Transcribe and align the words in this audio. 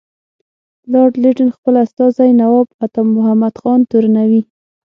لارډ 0.91 1.13
لیټن 1.23 1.49
خپل 1.57 1.73
استازی 1.85 2.29
نواب 2.41 2.67
عطامحمد 2.85 3.53
خان 3.61 3.79
تورنوي. 3.89 4.41